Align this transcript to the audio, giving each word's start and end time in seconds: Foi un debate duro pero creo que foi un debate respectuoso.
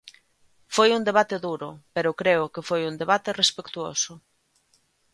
Foi 0.75 0.89
un 0.97 1.03
debate 1.09 1.35
duro 1.47 1.69
pero 1.95 2.17
creo 2.21 2.51
que 2.53 2.65
foi 2.69 2.81
un 2.89 2.95
debate 3.01 3.29
respectuoso. 3.41 4.13